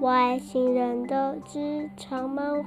[0.00, 2.66] 外星人的职场漫画，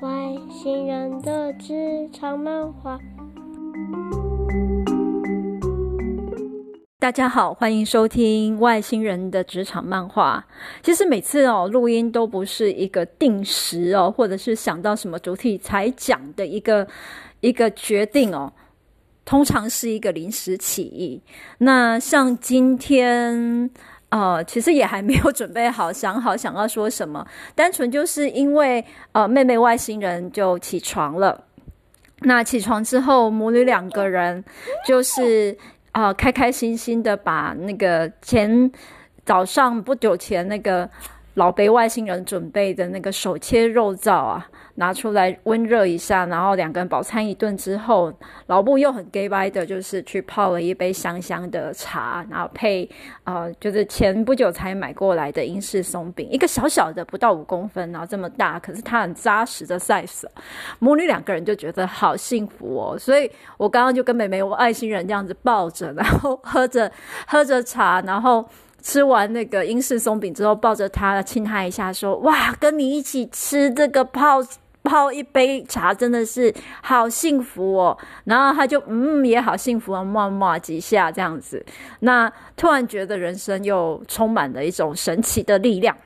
[0.00, 2.98] 外星人的职场漫画。
[6.98, 10.44] 大家好，欢迎收听《外星人的职场漫画》。
[10.84, 16.86] 其实每次哦录音都不是一个定时哦，或者是想到什么主题才讲的一个
[17.40, 18.52] 一个决定哦，
[19.24, 21.22] 通常是一个临时起意。
[21.56, 23.70] 那像今天
[24.10, 31.44] 呃，其实也还没有准备好，想好想要说什么，单纯就是因为呃妹妹外星人就起床了。
[32.20, 34.44] 那起床之后，母女两个人
[34.86, 35.56] 就是。
[35.90, 38.70] 啊、呃，开开心心的把那个前
[39.24, 40.88] 早上不久前那个
[41.38, 48.12] 老北外星人准备的那个手切肉燥啊拿出来温热一下，然后两个人饱餐一顿之后，
[48.46, 52.88] 老布又很 gay 掰的，就是去泡了一杯香香的茶，然后配
[53.22, 60.24] 呃，就是前不久才买过来的英式松饼，一个小小的不到五公分，然后这么大，可是它很扎实的 size，
[60.80, 66.90] 母女两个人就觉得好幸福哦，所以我刚刚就跟妹妹外星人这样子抱着，然后喝着
[67.28, 68.44] 喝着茶，然后。
[68.82, 74.38] 吃完那个英式松饼之后，抱着他亲他一下，说：“哇，跟你一起吃这个泡
[74.82, 81.64] 泡一杯茶，真的是好幸福哦。”然后他就嗯，也好幸福啊，摸摸几下这样子。
[82.00, 85.96] 那突然觉得人生又充满了一种神奇的力量。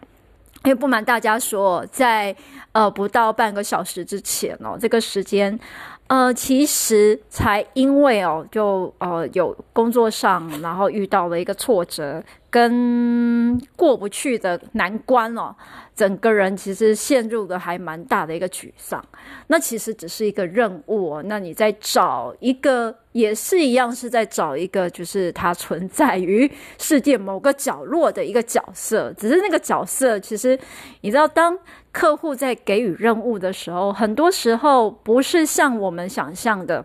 [0.65, 2.35] 因为不瞒大家说，在
[2.71, 5.59] 呃不到半个小时之前哦，这个时间。
[6.07, 15.57] 呃，其实才因为哦，就呃有工作上，然后遇到了一个挫折跟过不去的难关哦，
[15.97, 19.03] 整个人其实陷入了还蛮大的一个沮丧。
[19.47, 29.11] 那其实只是一个任务哦，那你在找一个，也是一样是在找一个，就是它存在于世界某个角落的一个角色。
[29.15, 30.59] 只是那个角色，其实
[31.01, 31.59] 你知道当。
[31.93, 36.83] 客户在给予任务的时候，很多时候不是像我们想象的，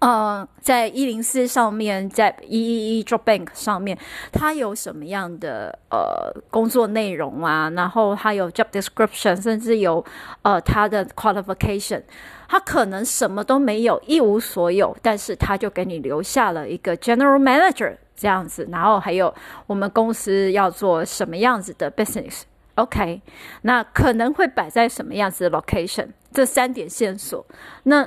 [0.00, 3.96] 呃，在一零四上面，在一一一 Job Bank 上面，
[4.30, 7.70] 它有什么样的呃工作内容啊？
[7.70, 10.04] 然后还有 Job Description，甚至有
[10.42, 12.02] 呃它的 Qualification，
[12.48, 19.34] 它可能什么都没有，一无所有，但是他就给你留下了一个 General Manager 这样子，然后还有
[19.66, 22.42] 我们公司要做什么样子的 Business。
[22.74, 23.22] OK，
[23.62, 26.08] 那可能会摆在什么样子的 location？
[26.32, 27.46] 这三点线索。
[27.84, 28.06] 那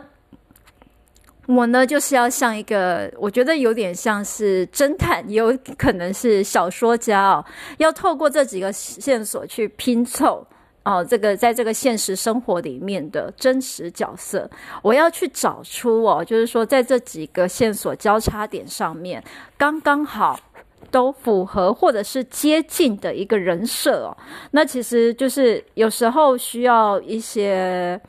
[1.48, 7.46] 我呢，就是要像一个，我觉得有点像是侦探，也有可能是小说家哦，
[7.78, 10.46] 要透过这几个线索去拼凑
[10.84, 14.50] 哦，这个在这个现实生活里面的真实角色，
[14.82, 19.24] 我要去找出哦，就是说在这几个线索交叉点上面，
[19.58, 20.40] 刚刚好。
[20.90, 24.18] 都符合或者是接近的一个人设哦，
[24.52, 28.00] 那其实就是有时候需要一些，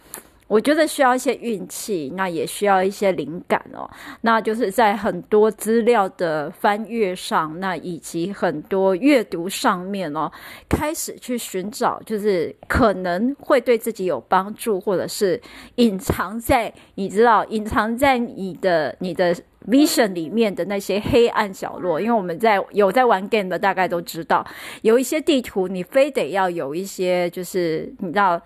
[0.48, 3.88] 我觉得需要一些运气，那也需要一些灵感哦。
[4.22, 10.28] 那就是在很多资料的翻阅上，那以及很多阅读上面哦，
[10.69, 15.41] 开始去寻找，就是可能会对自己有帮助，或者是
[15.76, 19.37] 隐藏在你知道，隐藏在你的你的。
[19.69, 24.47] Vision 里面的那些黑暗角落，因为我们在有在玩 game 的，大概都知道，
[24.81, 28.41] 有一些地图你非得要有一些，就是你知道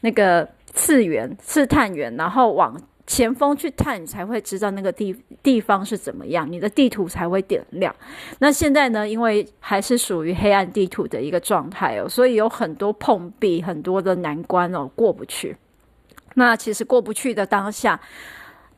[0.00, 7.94] 那个次元、次探员，然后往前锋去探，你才会知道那个地地方是怎么样，你的地图才会点亮。
[8.38, 15.56] 那现在呢，因为还是属于黑暗地图的一个状态哦，所以有很多碰壁，很多的难关哦，过不去。
[16.34, 17.98] 那其实过不去的当下。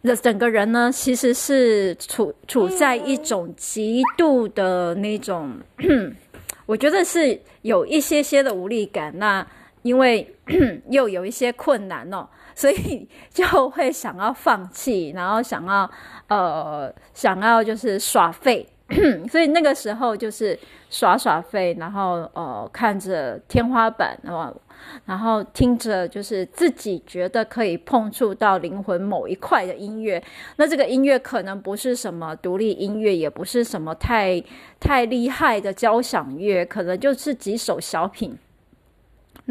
[0.01, 5.59] 那整个人呢，其实是处处在一种极度的那种，
[6.67, 9.13] 我觉得是有一些些的无力感。
[9.19, 9.45] 那
[9.83, 10.35] 因为
[10.91, 15.91] 又有一些困难哦，所以就会想要放弃，然后想要
[16.29, 18.67] 呃，想要就是耍废。
[19.31, 20.59] 所以那个时候就是
[20.89, 24.63] 耍耍废，然后呃看着天花板，然后
[25.05, 30.23] 然后听着就是自己觉得可以碰触到灵魂某一块的音乐。
[30.57, 34.43] 那这个音乐可能不是什么独立音乐，也不是什么太
[34.81, 38.39] 太厉害的交响乐，可能就是几首小品。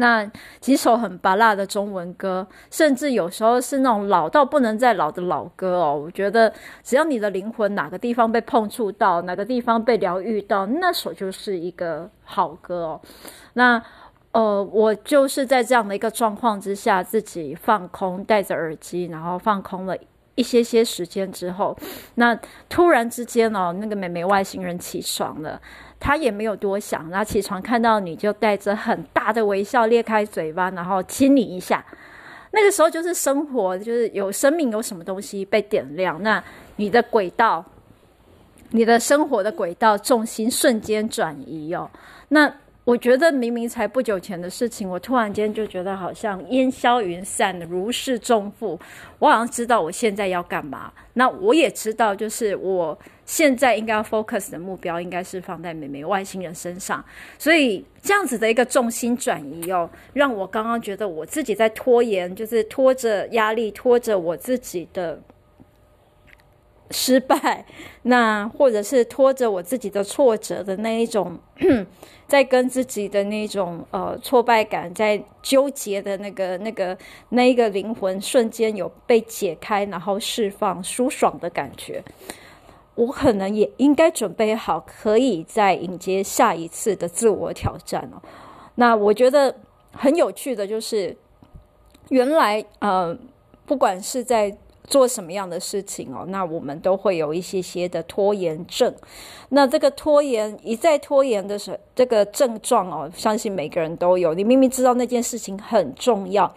[0.00, 0.24] 那
[0.60, 6.00] 几首很拔辣的中文歌，甚至有时候是那种老到不能再老的老歌哦。
[6.04, 6.52] 我觉得
[6.84, 13.00] 只要你的灵魂哪个地方被碰触到，哪个地方被疗愈到，那首就是一个好歌哦。
[13.54, 13.82] 那
[14.30, 19.96] 呃，我就是在这样的一个状况之下，自己放空，戴着耳机，然后放空了
[20.36, 21.76] 一些些时间之后，
[22.14, 25.60] 那突然之间哦，那个美眉外星人起床了。
[26.00, 31.84] 他也没有多想，然后起床看到你就带着很大的微笑裂开嘴巴，然后亲你一下。
[32.50, 36.42] 那个时候就是生活，就是有生命，有什么东西被点亮，那
[36.76, 37.64] 你的轨道，
[38.70, 41.90] 你的生活的轨道重心瞬间转移哦。
[42.28, 42.50] 那
[42.84, 48.80] 我觉得明明才不久前的事情，我突然间就觉得好像烟消云散，如释重负。
[49.18, 50.90] 我好像知道我现在要干嘛。
[51.12, 57.04] 那我也知道，就是我现在应该要 focus 的目标，应该是放在美美外星人身上。
[57.38, 65.20] 所以这样子的一个重心转移哦，让我刚刚觉得我自己在拖延，就是拖着压力，拖着我自己的。
[66.90, 67.66] 失败，
[68.04, 71.38] 那或者是拖着我自己的挫折的那一种，
[72.26, 76.96] 在跟自己的那种呃挫败感在纠结的那个那个
[77.28, 82.02] 那一个灵魂瞬间有被解开，然后释放舒爽的感觉，
[82.98, 88.20] 我可能也应该准备好，可以再迎接下一次的自我挑战哦。
[88.74, 89.54] 那我觉得
[89.92, 91.16] 很有趣的就是，
[92.08, 93.16] 原来呃，
[93.64, 98.92] 不管是在做什么样的事情哦，那我们都会有一些些的拖延症。
[99.50, 104.34] 那这个拖延一再拖延的时候，这个症状哦，相信每个人都有。
[104.34, 106.52] 你明明知道那件事情很重要，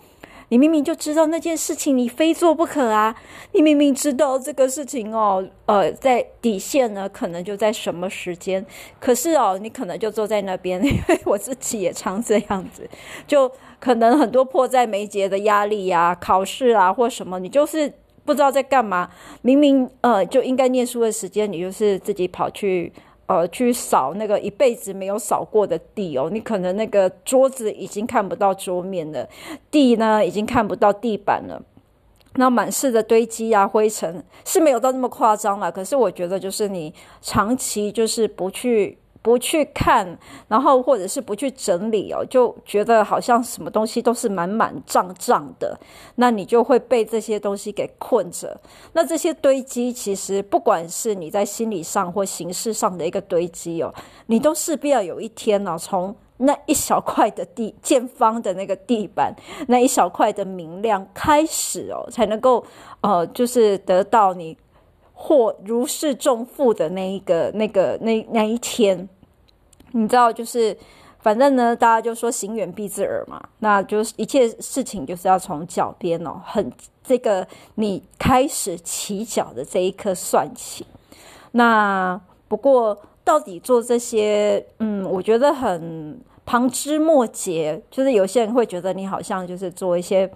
[0.51, 3.15] 你明明就知道那件事情你非做不可啊，
[3.53, 8.65] 你明明知道这个事情哦，呃，在底线呢，可能就在什么时间，
[8.99, 12.85] 可是哦，你可能就坐在那边， 因为我自己也常这样子，
[13.25, 13.49] 就
[13.79, 17.93] 可能很多迫在眉睫的压力呀、啊、考试啊或什么，你就是。
[18.23, 19.09] 不知道在干嘛，
[19.41, 22.93] 明明呃就应该念书的时间，你就是自己跑去
[23.31, 26.29] 呃去扫那个一辈子没有扫过的地哦。
[26.31, 29.27] 你可能那个桌子已经看不到桌面了，
[29.69, 31.61] 地呢已经看不到地板了，
[32.35, 35.71] 那满室的堆积啊灰尘是没有到那么夸张了。
[35.71, 38.97] 可是我觉得就是你长期就是不去。
[39.23, 45.79] 不去看，然后或者是不去整理哦，就觉得好像什么东西都是满满胀胀的，
[46.15, 48.59] 那你就会被这些东西给困着。
[48.93, 53.93] 那这些堆积，其实不管是你在心理上或形式上的一个堆积哦，
[54.25, 59.31] 你都势必要有一天呢，从那一小块的地见方的那个地板，
[59.67, 62.65] 那一小块的明亮开始哦，才能够
[63.01, 64.57] 呃，就是得到你。
[65.23, 69.07] 或如释重负的那一个、那个、那那一天，
[69.91, 70.75] 你知道，就是
[71.19, 76.73] 反正呢，大家就说行远必自耳嘛，那就是一切事情就是要从脚边哦，很
[77.03, 80.83] 这个你开始起脚的这一刻算起。
[81.51, 90.27] 那不过到底做这些，嗯，我觉得很旁枝末节，就是有些人会觉得你好像就是做一些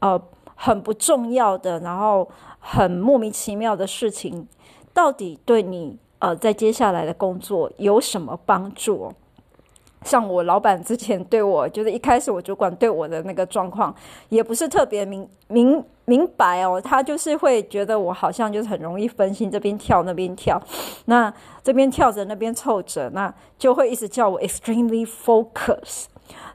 [0.00, 0.20] 呃
[0.56, 2.28] 很不重要的，然后。
[2.64, 4.46] 很莫名其妙的事情，
[4.94, 9.12] 到底对你呃在接下来的工作有什么帮助？
[10.04, 13.94] 像我老板之前对我，就是一开始我主管对我的那个状况，
[14.30, 16.80] 也不是特别明 明明白哦。
[16.80, 20.60] 他就是会觉得我好像就是很容易分心，这边跳那边跳，
[21.04, 21.32] 那
[21.62, 26.06] 这边跳着那边凑着，那就会一直叫我 extremely focus。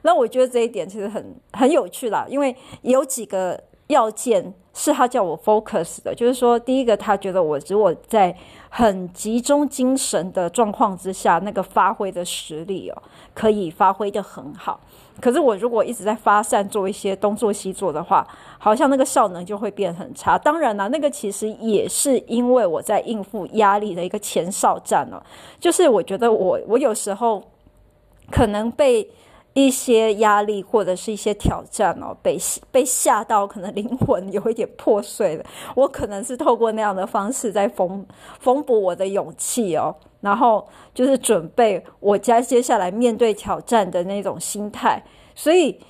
[0.02, 4.54] 那我觉得这一点其实很很有趣啦，因为有几个要件。
[4.74, 8.32] 是他叫我 focus 的，就是说，第一个，他觉得我如果在
[8.68, 13.02] 很集中精神的状况之下，那个发挥的实力哦，
[13.34, 14.78] 可以发挥得很好。
[15.20, 18.24] 可是我如果一直在发散做一些东做西做的话，
[18.56, 20.38] 好像那个效能就会变很差。
[20.38, 25.20] 当然了，那个其实也是因为我在应付压力的一个前哨战哦，
[25.58, 27.42] 就是我觉得我我有时候
[28.30, 29.10] 可能被。
[29.54, 32.38] 一些压力或者是一些挑战哦，被
[32.70, 35.44] 被吓到，可能灵魂有一点破碎了。
[35.74, 38.06] 我可能是透过那样的方式在缝
[38.38, 40.64] 缝补我的勇气哦，然后
[40.94, 45.02] 就是准备我家接下来面对挑战的那种心态。
[45.34, 45.80] 所以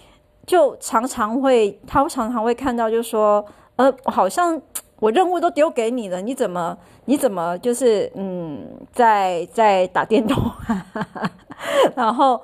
[0.47, 3.45] 就常常会，他常常会看到，就说，
[3.77, 4.59] 呃，好像
[5.01, 6.75] 我任务都丢给你了，你怎么
[7.05, 10.37] 你怎么就是嗯，在在打电动，
[11.95, 12.41] 然后。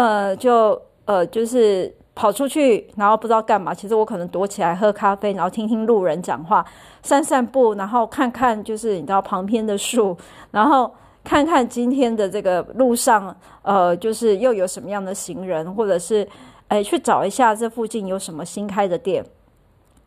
[0.00, 3.74] 呃，就呃，就是跑出去，然后不知道干嘛。
[3.74, 6.64] 其实我可能躲起来喝咖啡，然后听听路人讲话，
[7.02, 10.16] 散散步，然后看看就是你知道旁边的树，
[10.50, 10.90] 然后
[11.22, 16.26] 看看今天的这个路上，呃，就是又有什么样的行人，或者是
[16.68, 19.22] 哎去找一下这附近有什么新开的店。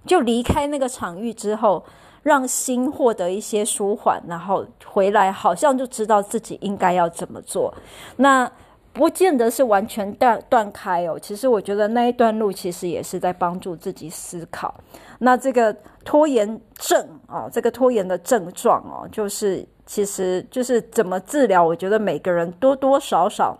[0.07, 1.83] 就离开那个场域之后，
[2.23, 7.71] 让心获得一些舒缓，然后回来好像就知道自己应该要怎么做。
[8.15, 8.51] 那。
[8.93, 14.73] 不见得是完全断断开哦，其实我觉得那一段路其实也是在帮助自己思考。
[15.19, 23.57] 那这个拖延症哦，这个拖延的症状哦，就是其实就是怎么治疗，我觉得每个人多多少少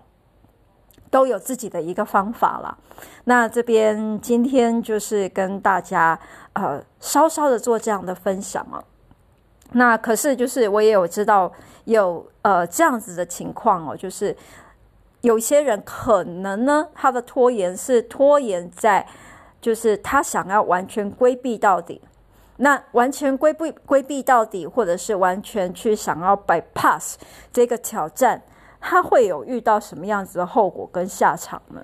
[1.09, 2.77] 都有自己的一个方法啦。
[3.23, 6.19] 那这边今天就是跟大家
[6.53, 8.83] 呃稍稍的做这样的分享哦。
[9.71, 11.51] 那可是就是我也有知道
[11.85, 14.35] 有呃这样子的情况哦，就是
[15.23, 19.07] 有些人可能呢，他的拖延是拖延在
[19.61, 22.01] 就是他想要完全规避到底。
[22.57, 27.15] 那完全规避规避到底，或者是完全去想要 bypass
[27.53, 28.41] 这个挑战，
[28.81, 31.81] 他会有遇到什么样子的后果跟下场呢？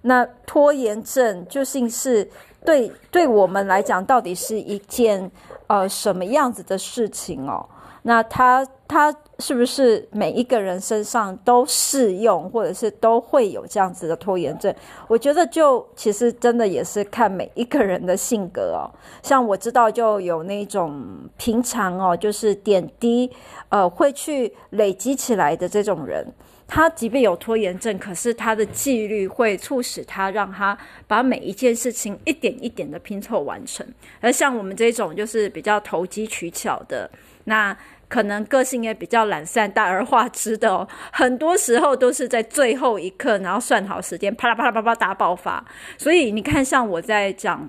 [0.00, 2.28] 那拖延症究竟是
[2.64, 5.30] 对对我们来讲，到底是一件
[5.66, 7.68] 呃什么样子的事情哦？
[8.02, 14.72] 那他他是不是每一个人身上都适用，或者是都会有这样子的拖延症？
[15.08, 18.86] 我觉得就其实真的也是看每一个人的性格哦。
[19.20, 21.04] 像我知道就有那种
[21.36, 23.28] 平常哦，就是点滴
[23.68, 26.24] 呃会去累积起来的这种人，
[26.68, 33.84] 他即便有拖延症，可是他的纪律会促使他让他把每一件事情一点一点的拼凑完成。
[34.20, 37.10] 而像我们这种就是比较投机取巧的
[37.42, 37.76] 那。
[38.12, 45.64] 可能个性也比较懒散、大而化之的哦，很多时候都是在最后一刻，然后算好时间，啪啦啪啦啪啪大爆发。
[45.96, 47.66] 所以你看，像我在讲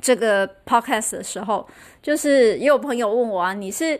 [0.00, 1.66] 这个 podcast 的时候，
[2.00, 3.98] 就是也有朋友问我啊，你是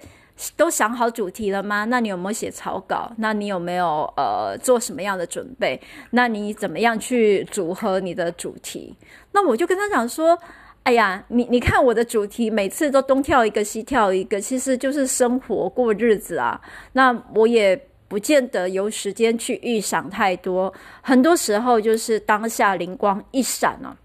[0.56, 1.84] 都想好主题了吗？
[1.86, 3.10] 那你有没有写草稿？
[3.18, 5.80] 那你有没有呃做什么样的准备？
[6.10, 8.96] 那你怎么样去组合你的主题？
[9.32, 10.38] 那我就跟他讲说。
[10.82, 16.60] 哎呀，你你看我的主题，每次都东跳一个西跳一个，其实就是生活过日子啊。
[16.92, 23.96] 那我也不见得有时间去预想太多，很多时候就是当下灵光一闪啊。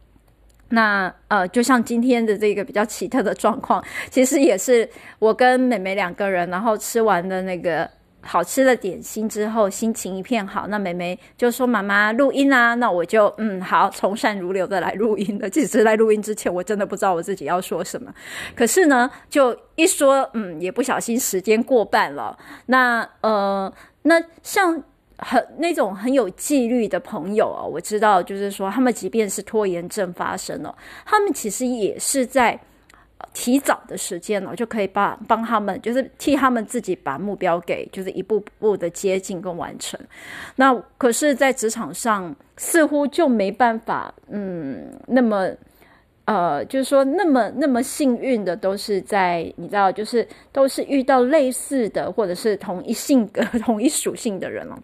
[0.70, 7.90] 那呃，就像今天的这个比较奇特的状况，其实也是我跟妹妹两个人，然后吃完的那个。
[8.26, 10.66] 好吃的点心之后，心情一片好。
[10.68, 15.50] 那妹妹就说：“妈妈录音啊。”那我就嗯好，从善如流的来录音了。
[15.50, 18.14] 其实，在录音之前，我真的不知道我自己要说什么。
[18.56, 22.38] 可是呢，就一说，嗯，也不小心时间过半了。
[22.66, 24.84] 那呃，那像
[25.18, 32.60] 很那种很有纪律的朋友啊，我知道，就是说他们即便是拖延症发生了，他们其实也是在。
[33.34, 40.00] 提早的时间了，就可以帮帮他们，就是替他们自己把目标给，就是一步步的接近跟完成。
[40.56, 45.50] 那可是，在职场上似乎就没办法，嗯，那么，
[46.26, 54.78] 呃，就是说那么那么幸运的，都是在你知道，就是都是遇到类似的，或者是同一性格、 同一属性的人了。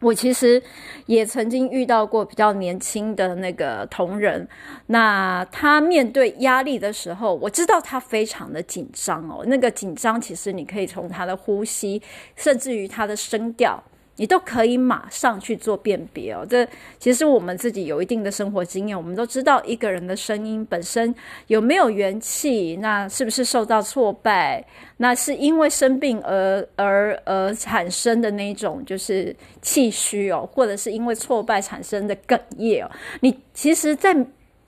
[0.00, 0.62] 我其实
[1.06, 4.46] 也曾经遇到过比较年轻的那个同仁，
[4.86, 9.44] 那他面对压力的时候，我知道他非常的紧张哦。
[9.46, 12.00] 那个紧张，其实你可以从他的呼吸，
[12.34, 13.82] 甚至于他的声调。
[14.16, 16.46] 你都可以马上去做辨别哦。
[16.48, 16.66] 这
[16.98, 21.14] 其实我们自己有一定的生活经验，我们都知道一个人的声音本身
[21.46, 24.64] 有没有元气，那是不是受到挫败，
[24.98, 32.90] 那是因为生病而而而产生的那种就是气虚哦，或者是因为挫败产生的哽咽哦。
[33.20, 34.16] 你其实，在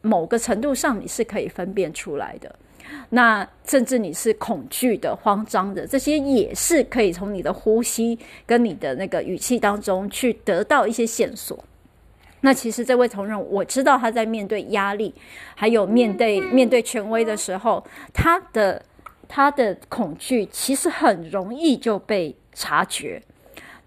[0.00, 2.54] 某个程度上，你是可以分辨出来的。
[3.10, 11.64] 那甚至你是恐惧的、慌张的，这些也是可以从你的呼吸跟你的那个语气当中去得到一些线索。
[12.40, 15.12] 那其实这位同仁，我知道他在面对压力，
[15.54, 18.80] 还有面对面对权威的时候，他的
[19.26, 23.20] 他的恐惧其实很容易就被察觉。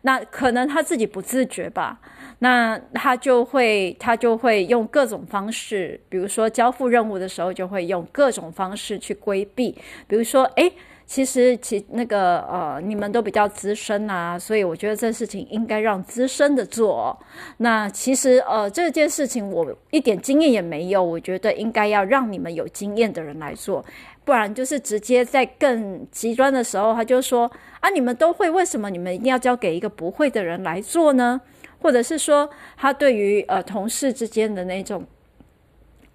[0.01, 1.99] 那可能他自己不自觉吧。
[2.43, 9.77] 那他就会，他就会用各种方式，比如说交付任务的时候，就会用各种方式去规避。
[10.07, 10.73] 比如说，诶，
[11.05, 17.15] 其实其那个呃，你们都比较资深啊，所以我觉得这事情应该让资深的做。
[17.57, 23.85] 那其实呃，这件事情我一点经验也没有，我觉得应该要让你们有经验的人来做，
[24.25, 31.39] 不然就是直接在更极端的时候，他就说啊，你们都会，为什么你们一定要交给一个不会的人来做呢？
[31.81, 35.03] 或者是说，他对于呃同事之间的那种，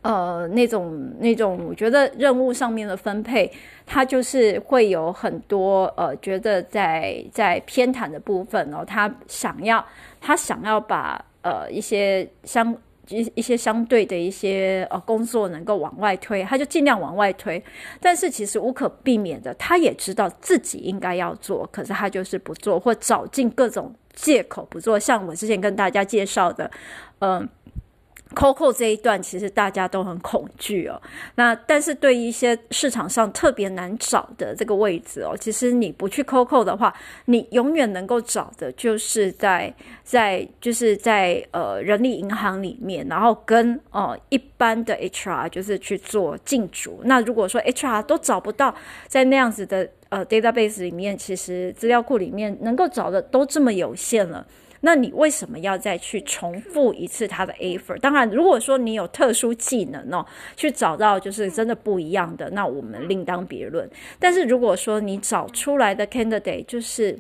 [0.03, 3.51] 呃那种那种，我觉得任务上面的分配，
[3.85, 9.85] 他就是会有很多呃觉得在在偏袒的部分哦，他想要
[10.21, 12.73] 他想要把呃一些相
[13.09, 17.63] 一一些相对的一些呃工作能够往外推，他就尽量往外推。
[18.01, 23.93] 但是其实无可避免的，他也知道自己应该要做，可是他就是不做，或找尽各种。
[24.17, 26.69] 借口不做，像我之前跟大家介绍的，
[27.21, 27.49] 嗯、呃
[28.35, 31.01] ，，COCO 这一段其实大家都很恐惧哦。
[31.37, 36.93] 那但是对于一些市场上特别难找的这个位置哦，其实你不去 COCO 的话，
[37.27, 47.03] 你永远能够找的就是在在就是在呃人力银行里面，然后跟哦、一般的 HR 就是去做竞逐。
[47.05, 48.75] 那如果说 HR 都找不到
[49.07, 54.47] 在那样子的呃 database 里面，其实资料库里面能够找的都这么有限了。
[54.83, 57.99] 那你为什么要再去重复一次他的 Aver？
[57.99, 63.89] 当然，如果说你有特殊技能哦，去找到就是真的不一样的，那我们另当别论。
[64.21, 67.19] 但是如果说你找出来的 candidate 就是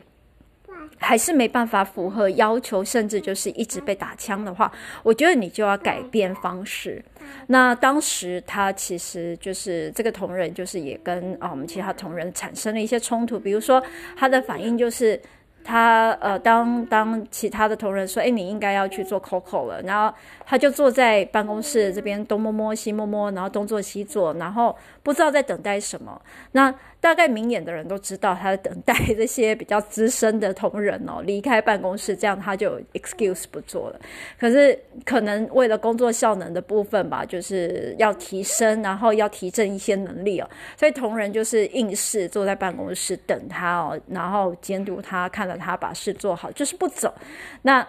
[0.98, 4.70] 还是没办法符合要求，甚至就是一直被打枪的话，
[5.02, 7.04] 我觉得你就要改变方式。
[7.46, 13.82] 那当时他其实就是这个同仁，就是也跟啊我们其他同仁产生了一些冲突，比如说
[14.16, 15.20] 他的反应就是。
[15.68, 24.76] 他呃，当当其他的同仁说：“哎，你应该要去做 COCO 了。”然后他就坐在办公室这边东摸摸西摸摸，然后东做西做，然后
[25.06, 26.20] 不知道在等待什么。
[26.50, 34.00] 那大概明眼的人都知道他在等待这些比较资深的同仁哦 离开办公室，这样他就 excuse 不做了。
[34.36, 47.14] 可是可能为了工作效能的部分吧，就是要提升，然后要提振一些能力哦，所以同仁就是硬是坐在办公室等他哦，然后监督他，看着他把事做好，就是不走。
[47.62, 47.86] 那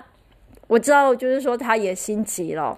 [0.67, 2.77] 我知道，就是说他也心急了。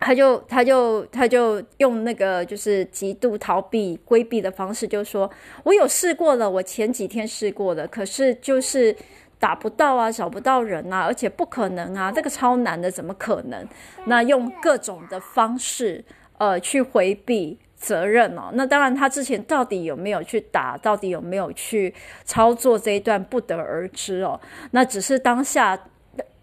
[0.00, 5.30] 他就他就他就用那个就是极度逃避规避的方式，就说
[5.62, 8.96] ：“我有试过了，我前几天试过了，可是就是
[9.38, 13.68] 打不到啊，找不到人啊，而且不可能啊，这个超难的，怎么可能？
[14.06, 16.02] 那用各种的方式
[16.38, 18.50] 呃去回避责任哦。
[18.54, 24.40] 那当然，他之前到底有没有去打，到底有没有去操作这一段不得而知哦。
[24.70, 25.78] 那只是当下。”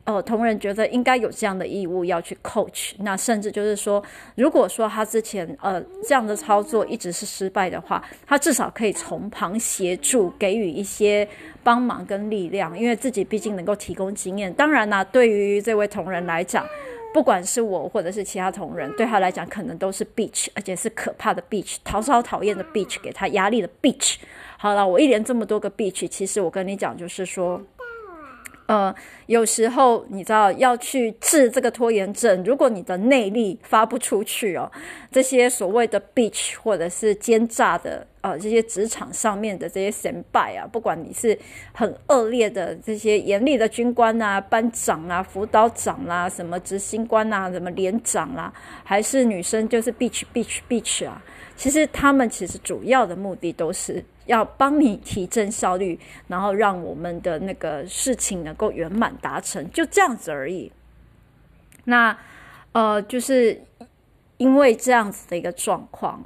[0.07, 4.01] 哦，同仁觉得应该有这样的义务要去 coach，那甚至就是说，
[4.35, 11.27] 如果说他之前呃这样的操作一直是失败的话，他至少可以从旁协助，给予一些
[11.61, 14.53] 帮忙跟力量，因为自己毕竟能够提供经验。
[14.53, 16.65] 当然呢，对于这位同仁来讲，
[17.13, 24.15] 不管是我或者是其他同仁，对他来讲可能都是 bitch，而且是可怕的 bitch，超超讨厌的 bitch，给他压力的 bitch。
[24.57, 27.61] 好了，我一连这么多个 bitch，其实我跟你讲就是说。
[28.67, 28.93] 呃，
[29.27, 34.69] 有时候你知道要去治这个拖延症，如果你的内力发不出去哦，
[35.09, 41.37] 这些所谓的 bitch 或者是奸诈的呃，这些职场上面的这些先辈啊，不管你是
[41.71, 48.53] 很恶劣的这些严厉的军官啊、班长啊、辅导长啦、什么执行官啊、什么连长啦、
[48.83, 51.23] 还是女生就是 bitch bitch bitch 啊，
[51.55, 54.03] 其实他们其实主要的目的都是。
[54.27, 60.71] 要帮你提振效率，然后让我们的那个事情能够圆满达成，就这样子而已。
[61.85, 62.17] 那
[62.73, 63.59] 呃，就是
[64.37, 66.23] 因为这样子的一个状况，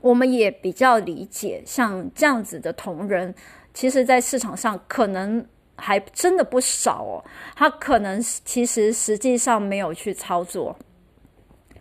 [0.00, 3.34] 我们也比较理解，像这样子的同仁，
[3.72, 7.24] 其实在市场上可能还真的不少哦。
[7.54, 10.76] 他可能其实实际上没有去操作。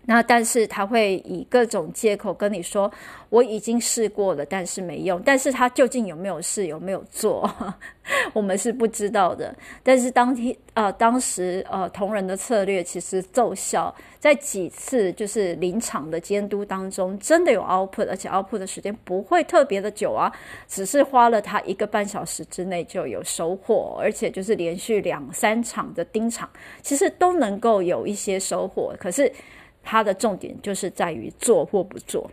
[0.09, 2.89] 那但是他会以各种借口跟你说，
[3.27, 5.21] 我已经试过了，但是没用。
[5.25, 7.49] 但是他究竟有没有试，有没有做，
[8.31, 9.53] 我们是不知道的。
[9.83, 20.31] 但是当天呃，当时呃，同仁的策略其实奏效，在几次就是临场的监督当中，真的有 output，而且 output 的时间不会特别的久啊，
[20.69, 26.49] 只是花了他一个半小时之内就有收获，而且就是连续两三场的盯场，
[26.81, 28.95] 其实都能够有一些收获。
[28.97, 29.29] 可是。
[29.83, 32.29] 它的重点就是在于做或不做。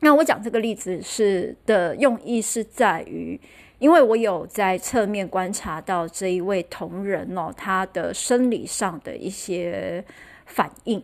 [0.00, 3.40] 那我讲这个例子是的用意是在于，
[3.80, 10.04] 因为我有在侧面观察到这一位同仁哦，他的生理上的一些
[10.46, 11.02] 反应，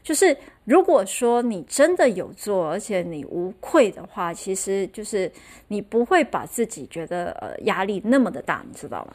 [0.00, 5.30] 就是如果说你真的有做，而且你无愧的话，其实就是
[5.66, 9.14] 你不会把自己觉得呃压力那么的大，你知道吗？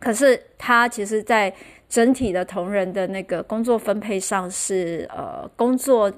[0.00, 1.52] 可是他其实，在
[1.88, 6.10] 整体的同仁的那个工作分配上是呃，工作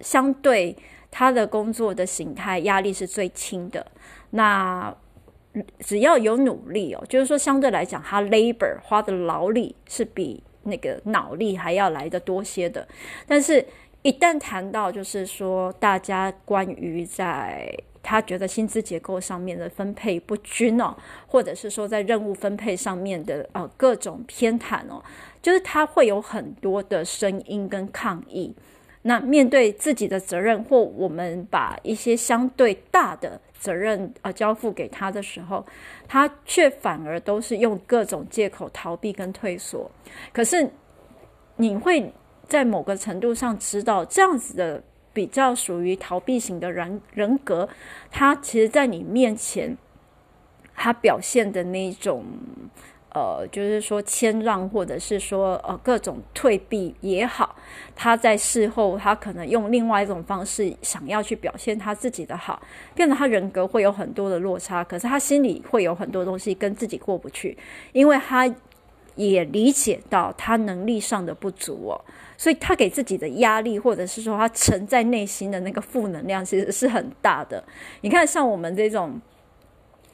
[0.00, 0.76] 相对
[1.10, 3.84] 他的工作的形态压力是最轻的。
[4.30, 4.94] 那
[5.80, 12.86] 只要有努力哦，就是说相对来讲，他 labor 花的劳力是比那个脑力还要来得多些的。
[13.26, 13.64] 但是，
[14.02, 17.74] 一旦谈到就是说大家关于在
[18.06, 25.02] 他觉得薪资结构上面的分配不均哦，或者是说在任务分配上面的呃各种偏袒哦，
[25.42, 28.54] 就是他会有很多的声音跟抗议。
[29.02, 35.64] 那面对自己的责任，或我们把一些相对大的责任呃交付给他的时候，
[36.08, 39.90] 他却反而都是用各种借口逃避跟退缩。
[40.32, 40.68] 可是
[41.56, 42.12] 你会
[42.48, 44.82] 在某个程度上知道，这样子的
[45.16, 47.66] 比较属于逃避型的人人格，
[48.10, 49.74] 他其实在你面前，
[50.74, 52.22] 他表现的那种。
[53.16, 57.56] 呃，就是说谦让，或者是说呃各种退避也好，
[57.94, 62.60] 他在事后他可能用另外一种方式想要去表现他自己的好，
[62.94, 67.56] 变得他人格会有很多的落差，可是他心里会有很多东西跟自己过不去，
[67.92, 68.46] 因为他
[69.16, 72.00] 也理解到他能力上的不足哦，
[72.38, 77.64] 所以他给自己的压力，或者是说他沉在内心的那个负能量，其实是很大的。
[78.02, 79.20] 你看，像我们这种。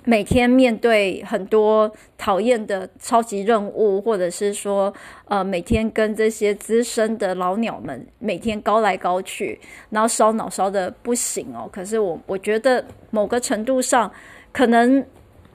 [0.05, 1.89] 每天面对很多
[2.19, 4.93] 讨厌的超级任务，或者是说，
[5.27, 9.61] 呃，每天跟这些资深的老鸟们每天高来高去，
[9.91, 11.71] 然后烧脑烧的不行哦。
[11.73, 14.11] 可是我我觉得某个程度上，
[14.53, 15.07] 可能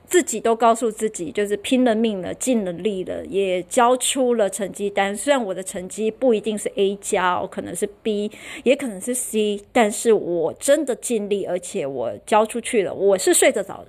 [0.08, 5.16] 自己都告诉自己，就是拼了命了，尽了力了，也交出了成绩单。
[5.16, 8.32] 虽然我的成绩不一定是 A 加哦，可能是 B，
[8.64, 13.88] 也可能是 C，但是我真的尽力，而且我交出去了，我是睡得着的。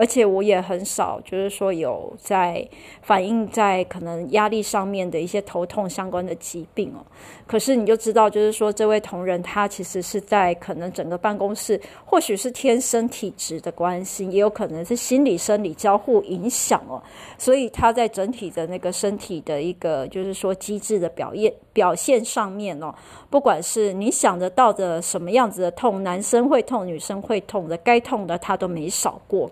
[0.00, 2.66] 而且我也很少，就是说有在
[3.02, 7.04] 反映在可能压力上面的一些头痛相关的疾病哦。
[7.46, 17.02] 可是你就知道，就是说这位同仁他其实是在可能整个办公室，或许是天生体质的关系，也有可能是心理生理交互影响哦。
[17.36, 22.90] 所以他在整体的那个身体的一个就是说机制的表现表现上面哦，
[23.28, 29.50] 不管是你想得到的什么样子的痛，男生会痛，女生会痛的，该痛的他都没少过。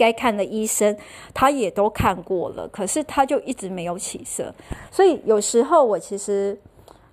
[0.00, 0.96] 该看的医生，
[1.34, 4.50] 他也都看过了，可是他就一直没有起色。
[4.90, 6.58] 所以有时候我其实，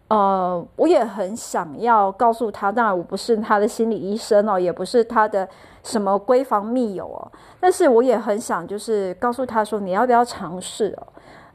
[0.08, 5.48] 呃，我也很想要告诉他，当然我不是他的心理医生哦，也不是他的
[5.84, 7.20] 什么闺房密友哦，
[7.60, 11.08] 但是我也很想就是告诉他说，你要不要尝试哦，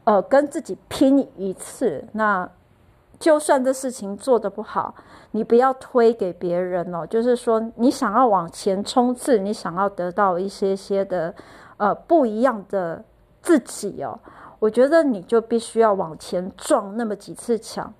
[0.03, 2.47] 呃，跟自己拼一次那。
[3.23, 4.93] 就算这事情做得不好，
[5.31, 7.07] 你不要推给别人哦。
[7.07, 11.33] 就是说，你想要往前冲刺，你想要得到一些些的
[11.77, 13.01] 呃不一样的
[13.41, 14.19] 自己哦。
[14.59, 17.93] 我觉得你就必须要往前撞那么几次墙。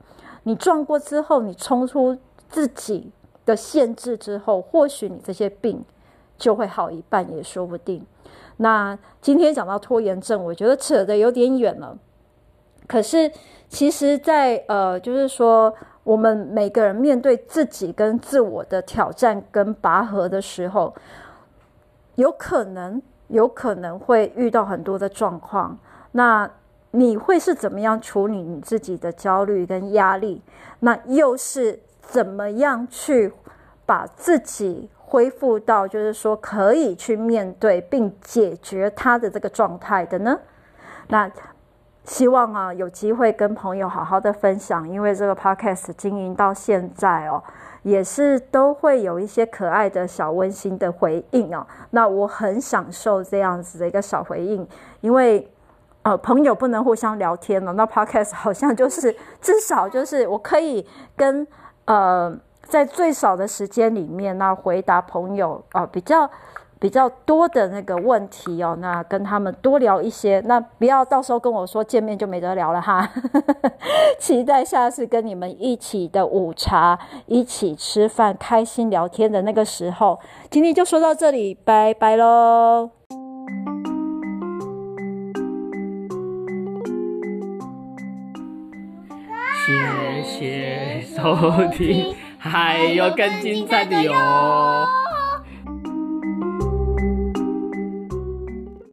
[0.43, 2.17] 你撞过之后，你冲出
[2.49, 3.09] 自己
[3.45, 5.81] 的限制之后，或许你这些病
[6.37, 8.05] 就会好一半也说不定。
[8.57, 11.97] 那今天讲到拖延症，我觉得扯得有点远了。
[12.85, 13.31] 可是，
[13.69, 20.93] 其实在，呃，就是说，我们每个人面对自己跟自我的挑战跟拔河的时候，
[22.15, 25.77] 有可能，有可能会遇到很多的状况。
[26.11, 26.47] 那
[26.91, 30.41] 你会是怎么样处理你自己的焦虑跟压力？
[30.81, 33.33] 那又是怎么样去
[33.85, 40.37] 把自己恢复到，就是说可以去面对并解决它的这个状态的呢？
[41.07, 41.31] 那。
[42.05, 47.41] 希望啊，有机会跟朋友好好的分享，因为这个 podcast 经营到现在哦，
[47.83, 51.65] 也是都会有一些可爱的小温馨的回应哦。
[51.91, 54.67] 那我很享受这样子的一个小回应，
[54.99, 55.49] 因为
[56.01, 60.85] 呃，朋友不能互相聊天了，那 podcast 好像就是至少就是我可以
[61.15, 61.47] 跟
[61.85, 66.29] 呃，在最少的时间里面，那回答朋友啊、比较。
[66.83, 73.09] 比较多的那个问题哦，那跟他们多聊一些，那不要到时候跟我说见面就没得聊了哈。
[74.19, 80.19] 期待下次跟你们一起的午茶，一起吃饭，开心聊天的那个时候。
[80.49, 82.89] 今天就说到这里，拜拜喽！
[89.65, 91.33] 谢谢收
[91.71, 94.11] 听，还有更精彩的哟。